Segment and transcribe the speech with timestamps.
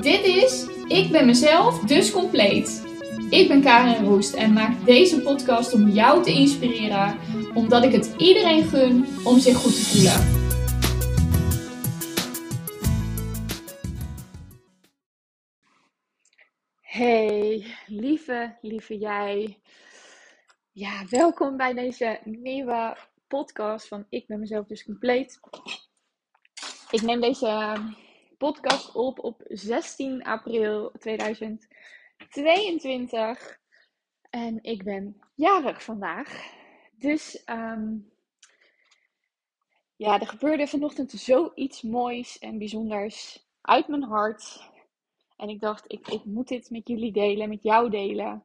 [0.00, 2.82] Dit is Ik ben mezelf, dus compleet.
[3.30, 7.18] Ik ben Karin Roest en maak deze podcast om jou te inspireren,
[7.54, 10.36] omdat ik het iedereen gun om zich goed te voelen.
[16.80, 19.58] Hey, lieve, lieve jij.
[20.72, 22.96] Ja, welkom bij deze nieuwe
[23.26, 25.40] podcast van Ik ben mezelf dus compleet.
[26.90, 27.76] Ik neem deze
[28.38, 33.58] podcast op op 16 april 2022
[34.30, 36.56] en ik ben jarig vandaag.
[36.98, 37.96] Dus ehm,
[39.96, 44.70] ja, er gebeurde vanochtend zoiets moois en bijzonders uit mijn hart.
[45.36, 48.44] En ik dacht, ik, ik moet dit met jullie delen, met jou delen.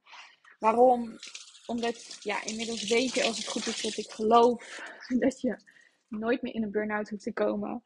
[0.59, 1.17] Waarom?
[1.65, 4.81] Omdat, ja, inmiddels weet je als het goed is dat ik geloof
[5.19, 5.59] dat je
[6.07, 7.83] nooit meer in een burn-out hoeft te komen.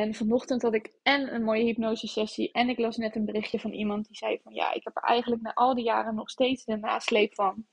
[0.00, 3.72] En vanochtend had ik en een mooie hypnosesessie en ik las net een berichtje van
[3.72, 6.64] iemand die zei van ja, ik heb er eigenlijk na al die jaren nog steeds
[6.64, 7.66] de nasleep van.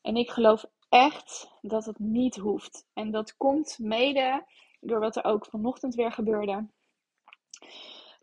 [0.00, 2.86] En ik geloof echt dat het niet hoeft.
[2.94, 4.44] En dat komt mede
[4.80, 6.66] door wat er ook vanochtend weer gebeurde.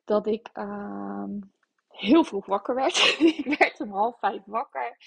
[0.05, 1.39] Dat ik ehm,
[1.89, 2.97] heel vroeg wakker werd.
[3.37, 4.97] ik werd om half vijf wakker.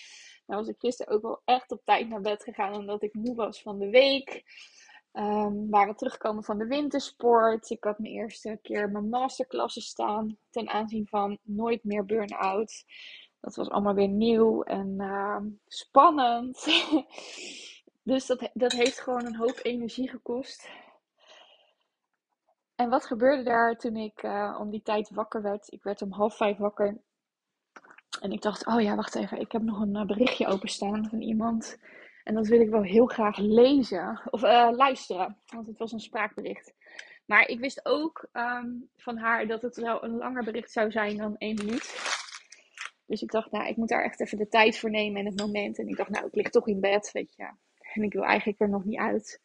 [0.47, 3.34] Nou was ik gisteren ook wel echt op tijd naar bed gegaan omdat ik moe
[3.34, 4.45] was van de week.
[5.19, 7.70] Um, waren terugkomen van de wintersport.
[7.70, 12.84] Ik had mijn eerste keer mijn masterklassen staan ten aanzien van nooit meer burn-out.
[13.41, 16.66] Dat was allemaal weer nieuw en uh, spannend.
[18.02, 20.69] dus dat, dat heeft gewoon een hoop energie gekost.
[22.74, 25.72] En wat gebeurde daar toen ik uh, om die tijd wakker werd?
[25.72, 27.00] Ik werd om half vijf wakker.
[28.20, 29.41] En ik dacht, oh ja, wacht even.
[29.41, 31.78] Ik heb nog een uh, berichtje openstaan van iemand.
[32.29, 34.21] En dat wil ik wel heel graag lezen.
[34.31, 35.37] Of uh, luisteren.
[35.47, 36.75] Want het was een spraakbericht.
[37.27, 41.17] Maar ik wist ook um, van haar dat het wel een langer bericht zou zijn
[41.17, 42.17] dan één minuut.
[43.07, 45.41] Dus ik dacht, nou, ik moet daar echt even de tijd voor nemen en het
[45.41, 45.79] moment.
[45.79, 47.51] En ik dacht, nou, ik lig toch in bed, weet je.
[47.93, 49.41] En ik wil eigenlijk er nog niet uit.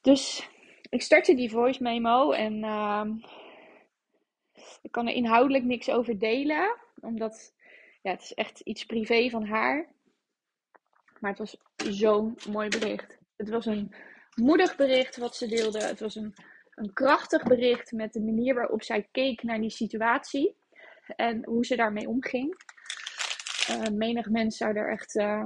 [0.00, 0.48] Dus
[0.90, 3.06] ik startte die voice memo en uh,
[4.82, 6.76] ik kan er inhoudelijk niks over delen.
[7.00, 7.54] Omdat
[8.02, 9.90] ja, het is echt iets privé van haar.
[11.22, 11.56] Maar het was
[11.90, 13.18] zo'n mooi bericht.
[13.36, 13.94] Het was een
[14.34, 15.84] moedig bericht wat ze deelde.
[15.84, 16.34] Het was een,
[16.74, 20.56] een krachtig bericht met de manier waarop zij keek naar die situatie.
[21.16, 22.54] En hoe ze daarmee omging.
[23.70, 25.44] Uh, menig mens zou er echt uh,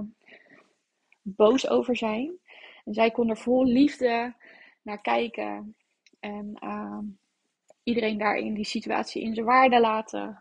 [1.22, 2.38] boos over zijn.
[2.84, 4.34] En zij kon er vol liefde
[4.82, 5.76] naar kijken.
[6.20, 6.98] En uh,
[7.82, 10.40] iedereen daarin die situatie in zijn waarde laten.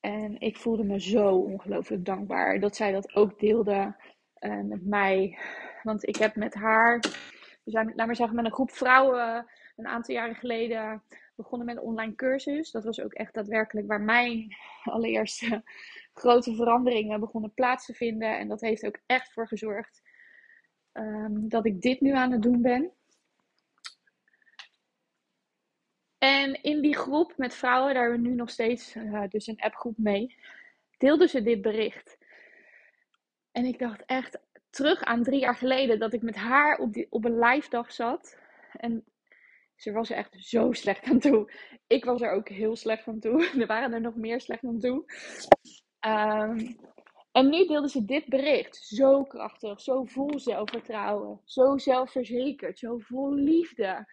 [0.00, 3.94] En ik voelde me zo ongelooflijk dankbaar dat zij dat ook deelde
[4.40, 5.38] uh, met mij.
[5.82, 6.98] Want ik heb met haar,
[7.64, 9.46] we zijn, laat maar zeggen, met een groep vrouwen
[9.76, 11.02] een aantal jaren geleden
[11.34, 12.70] begonnen met een online cursus.
[12.70, 14.56] Dat was ook echt daadwerkelijk waar mijn
[14.94, 15.62] allereerste
[16.14, 18.38] grote veranderingen begonnen plaats te vinden.
[18.38, 20.02] En dat heeft ook echt voor gezorgd
[20.92, 22.92] um, dat ik dit nu aan het doen ben.
[26.18, 29.60] En in die groep met vrouwen, daar hebben we nu nog steeds uh, dus een
[29.60, 30.36] appgroep mee,
[30.98, 32.18] deelden ze dit bericht.
[33.52, 34.38] En ik dacht echt
[34.70, 37.92] terug aan drie jaar geleden dat ik met haar op, die, op een live dag
[37.92, 38.38] zat.
[38.72, 39.04] En
[39.76, 41.52] ze was er echt zo slecht aan toe.
[41.86, 43.48] Ik was er ook heel slecht aan toe.
[43.60, 45.04] Er waren er nog meer slecht aan toe.
[46.06, 46.78] Um,
[47.32, 48.76] en nu deelde ze dit bericht.
[48.76, 54.06] Zo krachtig, zo vol zelfvertrouwen, zo zelfverzekerd, zo vol liefde.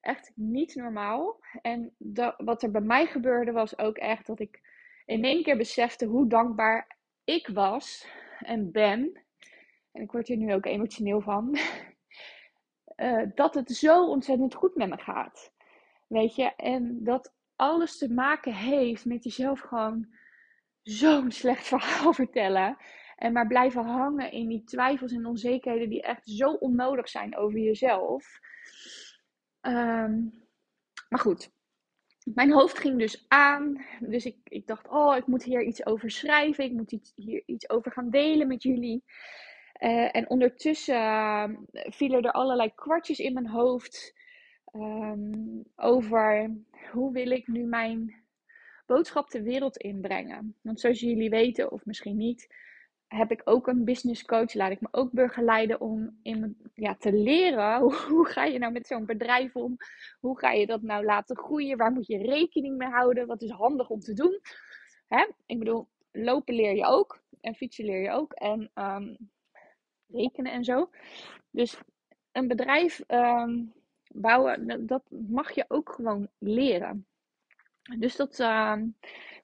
[0.00, 1.40] Echt niet normaal.
[1.62, 4.60] En dat, wat er bij mij gebeurde was ook echt dat ik
[5.04, 8.06] in één keer besefte hoe dankbaar ik was
[8.44, 9.20] en ben.
[9.92, 11.58] En ik word hier nu ook emotioneel van.
[12.96, 15.52] Uh, dat het zo ontzettend goed met me gaat.
[16.06, 20.08] Weet je, en dat alles te maken heeft met jezelf gewoon
[20.82, 22.76] zo'n slecht verhaal vertellen.
[23.16, 27.58] En maar blijven hangen in die twijfels en onzekerheden die echt zo onnodig zijn over
[27.58, 28.40] jezelf.
[29.60, 30.48] Um,
[31.08, 31.50] maar goed,
[32.24, 33.84] mijn hoofd ging dus aan.
[34.00, 36.64] Dus ik, ik dacht, oh, ik moet hier iets over schrijven.
[36.64, 39.04] Ik moet iets, hier iets over gaan delen met jullie.
[39.80, 44.18] Uh, en ondertussen uh, vielen er allerlei kwartjes in mijn hoofd.
[44.72, 46.56] Um, over
[46.90, 48.14] hoe wil ik nu mijn
[48.86, 50.56] boodschap de wereld inbrengen.
[50.62, 52.54] Want zoals jullie weten, of misschien niet,
[53.14, 54.54] heb ik ook een business coach.
[54.54, 57.80] Laat ik me ook begeleiden om in, ja, te leren.
[58.08, 59.76] Hoe, ga je nou met zo'n bedrijf om?
[60.20, 61.76] Hoe ga je dat nou laten groeien?
[61.76, 63.26] Waar moet je rekening mee houden?
[63.26, 64.40] Wat is handig om te doen?
[65.08, 65.26] Hè?
[65.46, 67.22] Ik bedoel, lopen leer je ook.
[67.40, 68.32] En fietsen leer je ook.
[68.32, 69.16] En um,
[70.06, 70.90] rekenen en zo.
[71.50, 71.80] Dus
[72.32, 73.72] een bedrijf um,
[74.14, 77.06] bouwen, dat mag je ook gewoon leren.
[77.98, 78.86] Dus dat, ehm,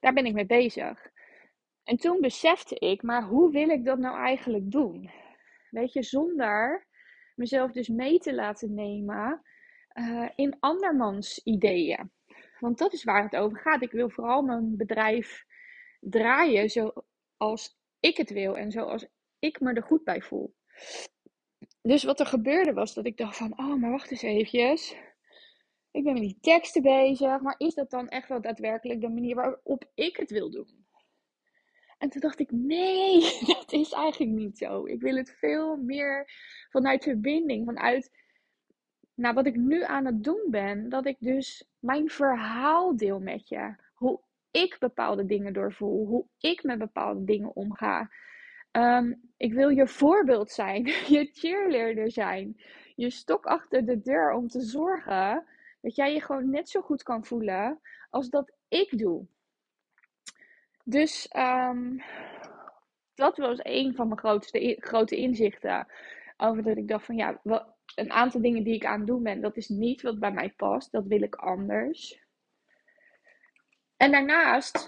[0.01, 1.15] daar ben ik mee bezig.
[1.87, 5.11] En toen besefte ik, maar hoe wil ik dat nou eigenlijk doen?
[5.71, 6.87] Weet je, zonder
[7.35, 9.43] mezelf dus mee te laten nemen
[9.95, 12.11] uh, in andermans ideeën.
[12.59, 13.83] Want dat is waar het over gaat.
[13.83, 15.45] Ik wil vooral mijn bedrijf
[16.01, 19.07] draaien zoals ik het wil en zoals
[19.39, 20.55] ik me er goed bij voel.
[21.83, 24.97] Dus wat er gebeurde was dat ik dacht van, oh, maar wacht eens eventjes.
[25.91, 29.35] Ik ben met die teksten bezig, maar is dat dan echt wel daadwerkelijk de manier
[29.35, 30.86] waarop ik het wil doen?
[31.99, 33.21] En toen dacht ik, nee,
[33.55, 34.87] dat is eigenlijk niet zo.
[34.87, 36.31] Ik wil het veel meer
[36.71, 38.11] vanuit verbinding, vanuit
[39.15, 40.89] nou, wat ik nu aan het doen ben.
[40.89, 43.75] Dat ik dus mijn verhaal deel met je.
[43.95, 44.21] Hoe
[44.51, 48.11] ik bepaalde dingen doorvoel, hoe ik met bepaalde dingen omga.
[48.71, 50.85] Ehm, ik wil je voorbeeld zijn,
[51.15, 52.61] je cheerleader zijn,
[52.95, 55.45] je stok achter de deur om te zorgen
[55.81, 59.27] dat jij je gewoon net zo goed kan voelen als dat ik doe.
[60.89, 62.03] Dus um,
[63.15, 65.87] dat was een van mijn grootste, grote inzichten.
[66.37, 67.41] Over dat ik dacht van ja,
[67.95, 70.53] een aantal dingen die ik aan het doen ben, dat is niet wat bij mij
[70.57, 70.93] past.
[70.93, 72.21] Dat wil ik anders.
[73.97, 74.87] En daarnaast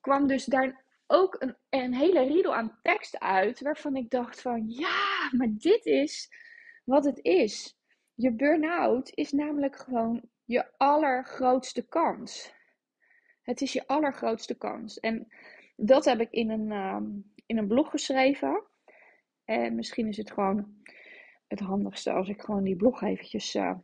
[0.00, 3.60] kwam dus daar ook een, een hele riedel aan tekst uit.
[3.60, 6.28] Waarvan ik dacht van ja, maar dit is
[6.84, 7.76] wat het is.
[8.14, 12.54] Je burn-out is namelijk gewoon je allergrootste kans.
[13.42, 15.00] Het is je allergrootste kans.
[15.00, 15.28] En
[15.76, 17.00] dat heb ik in een, uh,
[17.46, 18.62] in een blog geschreven.
[19.44, 20.82] En misschien is het gewoon
[21.46, 23.78] het handigste als ik gewoon die blog eventjes uh,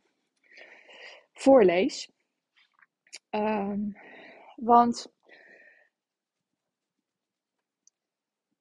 [1.32, 2.12] voorlees.
[3.30, 3.96] Um,
[4.56, 5.12] want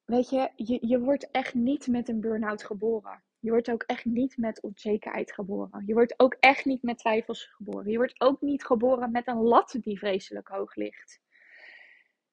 [0.05, 3.23] weet je, je, je wordt echt niet met een burn-out geboren.
[3.39, 5.83] Je wordt ook echt niet met onzekerheid geboren.
[5.85, 7.91] Je wordt ook echt niet met twijfels geboren.
[7.91, 11.19] Je wordt ook niet geboren met een lat die vreselijk hoog ligt.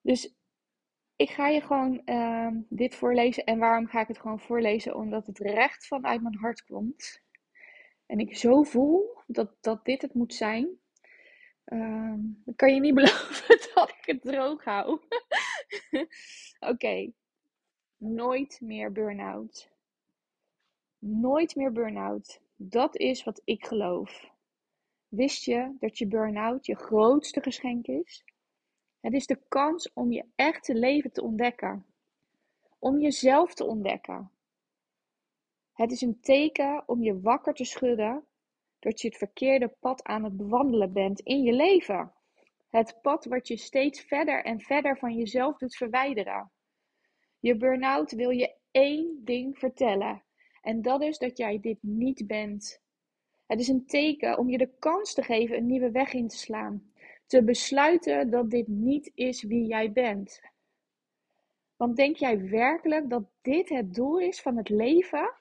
[0.00, 0.34] Dus
[1.16, 3.44] ik ga je gewoon uh, dit voorlezen.
[3.44, 4.96] En waarom ga ik het gewoon voorlezen?
[4.96, 7.22] Omdat het recht vanuit mijn hart komt.
[8.06, 10.78] En ik zo voel dat, dat dit het moet zijn.
[11.66, 12.14] Uh,
[12.44, 15.00] dan kan je niet beloven dat ik het droog hou.
[16.72, 17.12] Oké.
[17.96, 19.73] Nooit meer burn-out.
[21.06, 22.40] Nooit meer burn-out.
[22.56, 24.30] Dat is wat ik geloof.
[25.08, 28.24] Wist je dat je burn-out je grootste geschenk is?
[29.00, 31.86] Het is de kans om je echte leven te ontdekken.
[32.78, 34.30] Om jezelf te ontdekken.
[35.72, 38.24] Het is een teken om je wakker te schudden
[38.78, 42.12] dat je het verkeerde pad aan het bewandelen bent in je leven.
[42.68, 46.50] Het pad wat je steeds verder en verder van jezelf doet verwijderen.
[47.38, 50.23] Je burn-out wil je één ding vertellen.
[50.64, 52.80] En dat is dat jij dit niet bent.
[53.46, 56.36] Het is een teken om je de kans te geven een nieuwe weg in te
[56.36, 56.92] slaan.
[57.26, 60.40] Te besluiten dat dit niet is wie jij bent.
[61.76, 65.32] Want denk jij werkelijk dat dit het doel is van het leven?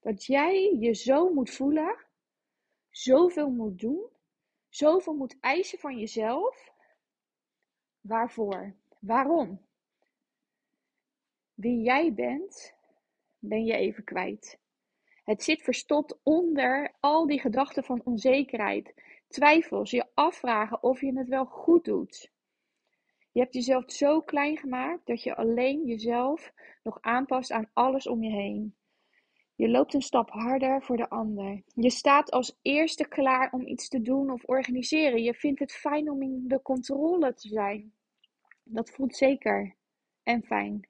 [0.00, 1.96] Dat jij je zo moet voelen,
[2.90, 4.02] zoveel moet doen,
[4.68, 6.72] zoveel moet eisen van jezelf?
[8.00, 8.74] Waarvoor?
[8.98, 9.60] Waarom?
[11.54, 12.73] Wie jij bent,
[13.48, 14.58] ben je even kwijt.
[15.24, 18.94] Het zit verstopt onder al die gedachten van onzekerheid,
[19.28, 22.32] twijfels, je afvragen of je het wel goed doet.
[23.32, 28.22] Je hebt jezelf zo klein gemaakt dat je alleen jezelf nog aanpast aan alles om
[28.22, 28.74] je heen.
[29.56, 31.62] Je loopt een stap harder voor de ander.
[31.74, 35.22] Je staat als eerste klaar om iets te doen of organiseren.
[35.22, 37.92] Je vindt het fijn om in de controle te zijn.
[38.62, 39.74] Dat voelt zeker
[40.22, 40.88] en fijn.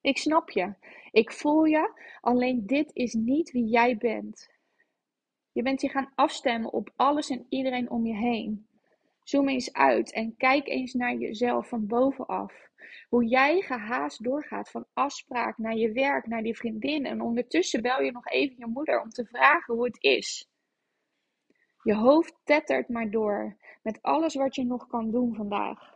[0.00, 0.74] Ik snap je.
[1.10, 1.92] Ik voel je.
[2.20, 4.50] Alleen dit is niet wie jij bent.
[5.52, 8.66] Je bent je gaan afstemmen op alles en iedereen om je heen.
[9.22, 12.68] Zoom eens uit en kijk eens naar jezelf van bovenaf.
[13.08, 17.06] Hoe jij gehaast doorgaat van afspraak naar je werk, naar die vriendin.
[17.06, 20.48] En ondertussen bel je nog even je moeder om te vragen hoe het is.
[21.82, 25.89] Je hoofd tettert maar door met alles wat je nog kan doen vandaag.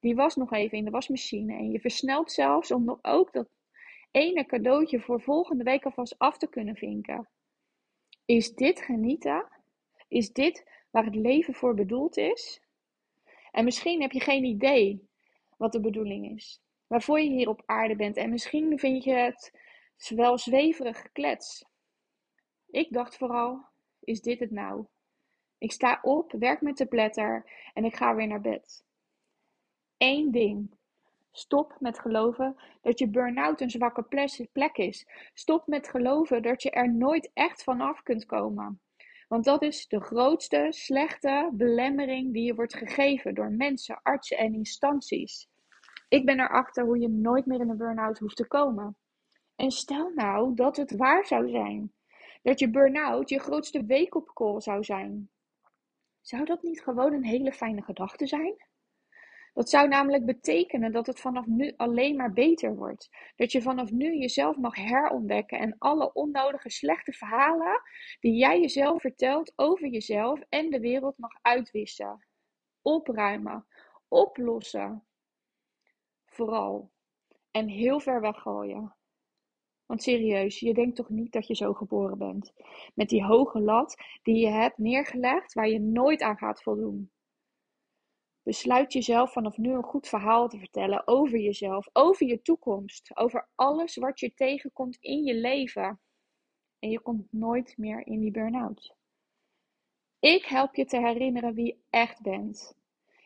[0.00, 3.48] Die was nog even in de wasmachine en je versnelt zelfs om nog ook dat
[4.10, 7.28] ene cadeautje voor volgende week alvast af te kunnen vinken.
[8.24, 9.48] Is dit genieten?
[10.08, 12.60] Is dit waar het leven voor bedoeld is?
[13.50, 15.08] En misschien heb je geen idee
[15.56, 18.16] wat de bedoeling is, waarvoor je hier op aarde bent.
[18.16, 19.52] En misschien vind je het
[20.08, 21.64] wel zweverig geklets.
[22.70, 23.66] Ik dacht vooral,
[24.00, 24.84] is dit het nou?
[25.58, 28.86] Ik sta op, werk met de pletter en ik ga weer naar bed.
[29.98, 30.76] Eén ding.
[31.32, 34.02] Stop met geloven dat je burn-out een zwakke
[34.52, 35.06] plek is.
[35.34, 38.80] Stop met geloven dat je er nooit echt vanaf kunt komen.
[39.28, 44.54] Want dat is de grootste slechte belemmering die je wordt gegeven door mensen, artsen en
[44.54, 45.48] instanties.
[46.08, 48.96] Ik ben erachter hoe je nooit meer in een burn-out hoeft te komen.
[49.56, 51.92] En stel nou dat het waar zou zijn.
[52.42, 55.30] Dat je burn-out je grootste wake-up call zou zijn.
[56.20, 58.67] Zou dat niet gewoon een hele fijne gedachte zijn?
[59.58, 63.08] Dat zou namelijk betekenen dat het vanaf nu alleen maar beter wordt.
[63.36, 67.82] Dat je vanaf nu jezelf mag herontdekken en alle onnodige slechte verhalen
[68.20, 72.26] die jij jezelf vertelt over jezelf en de wereld mag uitwissen.
[72.82, 73.66] Opruimen,
[74.08, 75.04] oplossen.
[76.24, 76.90] Vooral.
[77.50, 78.96] En heel ver weggooien.
[79.86, 82.52] Want serieus, je denkt toch niet dat je zo geboren bent?
[82.94, 87.10] Met die hoge lat die je hebt neergelegd waar je nooit aan gaat voldoen.
[88.48, 93.48] Besluit jezelf vanaf nu een goed verhaal te vertellen over jezelf, over je toekomst, over
[93.54, 96.00] alles wat je tegenkomt in je leven.
[96.78, 98.96] En je komt nooit meer in die burn-out.
[100.18, 102.76] Ik help je te herinneren wie je echt bent.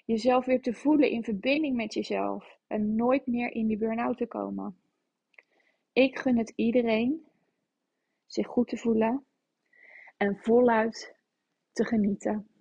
[0.04, 4.26] Jezelf weer te voelen in verbinding met jezelf en nooit meer in die burn-out te
[4.26, 4.78] komen.
[5.92, 7.26] Ik gun het iedereen
[8.26, 9.26] zich goed te voelen
[10.16, 11.16] en voluit
[11.72, 12.51] te genieten.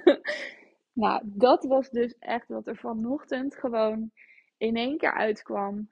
[1.02, 4.10] nou, dat was dus echt wat er vanochtend gewoon
[4.56, 5.88] in één keer uitkwam.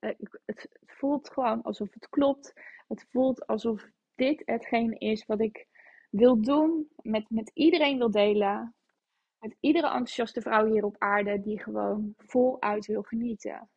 [0.00, 0.10] Uh,
[0.44, 2.52] het, voelt gewoon alsof het klopt.
[2.88, 5.66] Het voelt alsof dit hetgeen is wat ik
[6.10, 8.74] wil doen, met, met iedereen wil delen.
[9.38, 13.70] Met iedere enthousiaste vrouw hier op aarde die gewoon voluit wil genieten.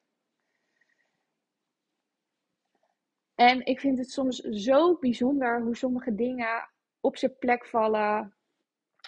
[3.35, 8.35] En ik vind het soms zo bijzonder hoe sommige dingen op zijn plek vallen,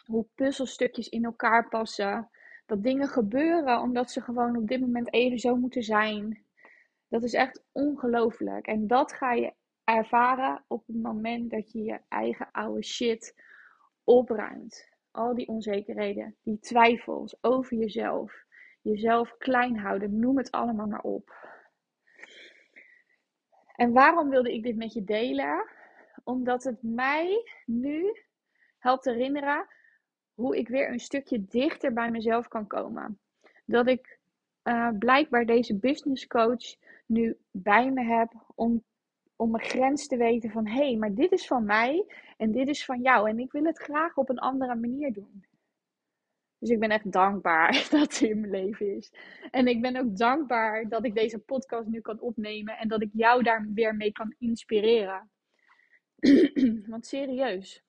[0.05, 2.29] hoe puzzelstukjes in elkaar passen.
[2.65, 6.45] Dat dingen gebeuren omdat ze gewoon op dit moment even zo moeten zijn.
[7.07, 8.67] Dat is echt ongelooflijk.
[8.67, 13.35] En dat ga je ervaren op het moment dat je je eigen oude shit
[14.03, 14.89] opruimt.
[15.12, 18.45] Al die onzekerheden, die twijfels over jezelf,
[18.81, 21.33] jezelf klein houden, noem het allemaal maar op.
[23.75, 25.69] En waarom wilde ik dit met je delen?
[26.24, 28.24] Omdat het mij nu
[28.77, 29.67] helpt herinneren
[30.36, 33.20] hoe ik weer een stukje dichter bij mezelf kan komen.
[33.65, 34.20] Dat ik
[34.63, 36.75] uh, blijkbaar deze business coach
[37.06, 38.84] nu bij me heb om,
[39.36, 42.06] om mijn grens te weten van hé, hey, maar dit is van mij
[42.38, 45.46] en dit is van jou en ik wil het graag op een andere manier doen.
[46.58, 49.13] Dus ik ben echt dankbaar dat ze in mijn leven is.
[49.51, 53.10] En ik ben ook dankbaar dat ik deze podcast nu kan opnemen en dat ik
[53.13, 55.30] jou daar weer mee kan inspireren.
[56.92, 57.85] Want serieus,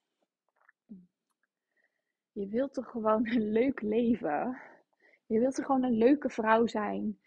[2.37, 4.59] je wilt toch gewoon een leuk leven?
[5.27, 7.19] Je wilt toch gewoon een leuke vrouw zijn?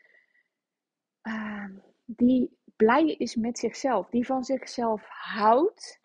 [1.23, 1.65] Uh,
[2.05, 5.99] die blij is met zichzelf, die van zichzelf houdt.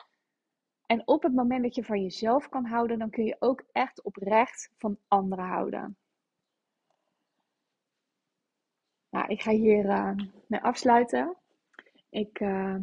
[0.87, 4.03] En op het moment dat je van jezelf kan houden, dan kun je ook echt
[4.03, 5.97] oprecht van anderen houden.
[9.11, 11.37] Nou, ik ga hier uh, mee afsluiten.
[12.11, 12.77] Ik, uh,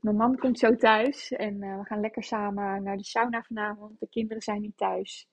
[0.00, 4.00] mijn man komt zo thuis en uh, we gaan lekker samen naar de sauna vanavond.
[4.00, 5.29] De kinderen zijn niet thuis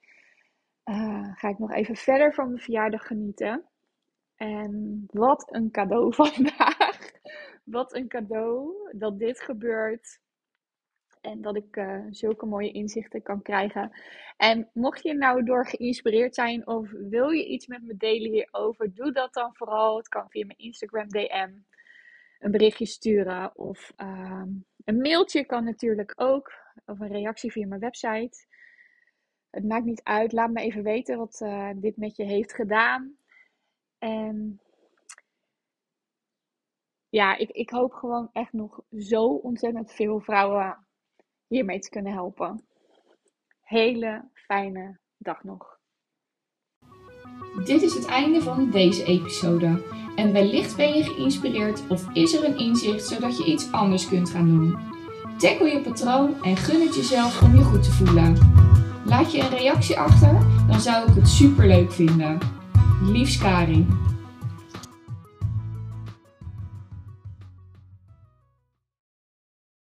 [0.89, 3.65] uh, ga ik nog even verder van mijn verjaardag genieten.
[4.35, 7.11] En wat een cadeau vandaag.
[7.63, 10.19] wat een cadeau dat dit gebeurt.
[11.21, 13.91] En dat ik uh, zulke mooie inzichten kan krijgen.
[14.37, 18.93] En mocht je nou door geïnspireerd zijn of wil je iets met me delen hierover,
[18.93, 19.97] doe dat dan vooral.
[19.97, 21.49] Het kan via mijn Instagram DM
[22.39, 24.43] een berichtje sturen of uh,
[24.85, 26.51] een mailtje kan natuurlijk ook.
[26.85, 28.45] Of een reactie via mijn website.
[29.49, 30.31] Het maakt niet uit.
[30.31, 33.17] Laat me even weten wat uh, dit met je heeft gedaan.
[33.97, 34.61] En
[37.09, 40.87] ja, ik, ik hoop gewoon echt nog zo ontzettend veel vrouwen
[41.47, 42.67] hiermee te kunnen helpen.
[43.61, 45.79] Hele fijne dag nog.
[47.65, 49.83] Dit is het einde van deze episode.
[50.15, 54.29] En wellicht ben je geïnspireerd of is er een inzicht zodat je iets anders kunt
[54.29, 54.77] gaan doen.
[55.37, 58.35] Tackle je patroon en gun het jezelf om je goed te voelen.
[59.17, 62.37] Laat je een reactie achter, dan zou ik het super leuk vinden.
[63.01, 63.87] Liefs Karin.